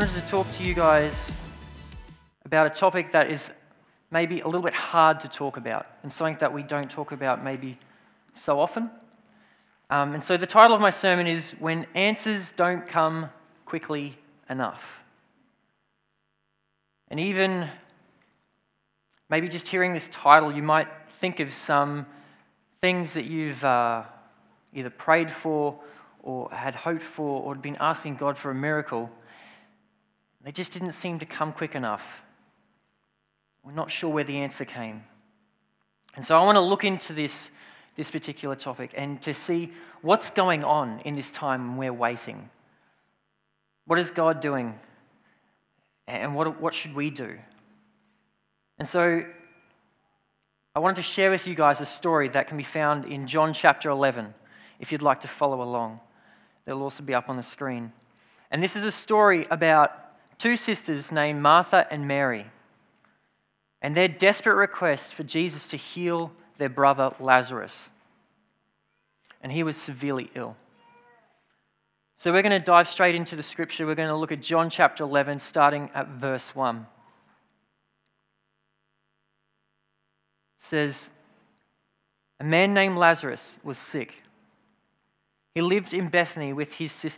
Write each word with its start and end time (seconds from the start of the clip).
talk 0.00 0.50
to 0.52 0.64
you 0.64 0.72
guys 0.72 1.30
about 2.46 2.66
a 2.66 2.70
topic 2.70 3.12
that 3.12 3.30
is 3.30 3.50
maybe 4.10 4.40
a 4.40 4.46
little 4.46 4.62
bit 4.62 4.72
hard 4.72 5.20
to 5.20 5.28
talk 5.28 5.58
about 5.58 5.86
and 6.02 6.10
something 6.10 6.38
that 6.40 6.54
we 6.54 6.62
don't 6.62 6.90
talk 6.90 7.12
about 7.12 7.44
maybe 7.44 7.78
so 8.32 8.58
often. 8.58 8.90
Um, 9.90 10.14
and 10.14 10.24
so 10.24 10.38
the 10.38 10.46
title 10.46 10.74
of 10.74 10.80
my 10.80 10.88
sermon 10.88 11.26
is 11.26 11.50
When 11.58 11.84
Answers 11.94 12.52
Don't 12.52 12.86
Come 12.86 13.28
Quickly 13.66 14.16
Enough. 14.48 15.02
And 17.08 17.20
even 17.20 17.68
maybe 19.28 19.48
just 19.48 19.68
hearing 19.68 19.92
this 19.92 20.08
title, 20.10 20.50
you 20.50 20.62
might 20.62 20.88
think 21.18 21.40
of 21.40 21.52
some 21.52 22.06
things 22.80 23.12
that 23.12 23.26
you've 23.26 23.62
uh, 23.62 24.04
either 24.72 24.88
prayed 24.88 25.30
for 25.30 25.78
or 26.22 26.50
had 26.52 26.74
hoped 26.74 27.02
for 27.02 27.42
or 27.42 27.54
been 27.54 27.76
asking 27.80 28.16
God 28.16 28.38
for 28.38 28.50
a 28.50 28.54
miracle. 28.54 29.10
They 30.42 30.52
just 30.52 30.72
didn't 30.72 30.92
seem 30.92 31.18
to 31.18 31.26
come 31.26 31.52
quick 31.52 31.74
enough. 31.74 32.22
We're 33.62 33.72
not 33.72 33.90
sure 33.90 34.10
where 34.10 34.24
the 34.24 34.38
answer 34.38 34.64
came. 34.64 35.04
And 36.16 36.24
so 36.24 36.36
I 36.36 36.44
want 36.44 36.56
to 36.56 36.60
look 36.60 36.84
into 36.84 37.12
this, 37.12 37.50
this 37.96 38.10
particular 38.10 38.56
topic 38.56 38.92
and 38.96 39.20
to 39.22 39.34
see 39.34 39.72
what's 40.02 40.30
going 40.30 40.64
on 40.64 41.00
in 41.04 41.14
this 41.14 41.30
time 41.30 41.76
we're 41.76 41.92
waiting. 41.92 42.48
What 43.86 43.98
is 43.98 44.10
God 44.10 44.40
doing? 44.40 44.78
And 46.08 46.34
what, 46.34 46.60
what 46.60 46.74
should 46.74 46.94
we 46.94 47.10
do? 47.10 47.36
And 48.78 48.88
so 48.88 49.24
I 50.74 50.78
wanted 50.80 50.96
to 50.96 51.02
share 51.02 51.30
with 51.30 51.46
you 51.46 51.54
guys 51.54 51.80
a 51.80 51.86
story 51.86 52.28
that 52.30 52.48
can 52.48 52.56
be 52.56 52.62
found 52.62 53.04
in 53.04 53.26
John 53.26 53.52
chapter 53.52 53.90
11, 53.90 54.32
if 54.78 54.90
you'd 54.90 55.02
like 55.02 55.20
to 55.20 55.28
follow 55.28 55.62
along. 55.62 56.00
It'll 56.66 56.82
also 56.82 57.02
be 57.02 57.14
up 57.14 57.28
on 57.28 57.36
the 57.36 57.42
screen. 57.42 57.92
And 58.50 58.62
this 58.62 58.74
is 58.74 58.84
a 58.84 58.92
story 58.92 59.46
about 59.50 59.92
two 60.40 60.56
sisters 60.56 61.12
named 61.12 61.40
Martha 61.40 61.86
and 61.90 62.08
Mary 62.08 62.46
and 63.82 63.94
their 63.94 64.08
desperate 64.08 64.56
request 64.56 65.14
for 65.14 65.22
Jesus 65.22 65.66
to 65.68 65.76
heal 65.76 66.32
their 66.56 66.68
brother 66.68 67.12
Lazarus. 67.20 67.90
And 69.42 69.52
he 69.52 69.62
was 69.62 69.76
severely 69.76 70.30
ill. 70.34 70.56
So 72.16 72.32
we're 72.32 72.42
going 72.42 72.58
to 72.58 72.64
dive 72.64 72.88
straight 72.88 73.14
into 73.14 73.36
the 73.36 73.42
scripture. 73.42 73.86
We're 73.86 73.94
going 73.94 74.08
to 74.08 74.16
look 74.16 74.32
at 74.32 74.42
John 74.42 74.68
chapter 74.68 75.04
11, 75.04 75.38
starting 75.38 75.90
at 75.94 76.08
verse 76.08 76.54
1. 76.54 76.76
It 76.76 76.84
says, 80.56 81.08
A 82.38 82.44
man 82.44 82.74
named 82.74 82.98
Lazarus 82.98 83.56
was 83.64 83.78
sick. 83.78 84.14
He 85.54 85.62
lived 85.62 85.94
in 85.94 86.08
Bethany 86.08 86.52
with 86.52 86.74
his 86.74 86.92
sister. 86.92 87.08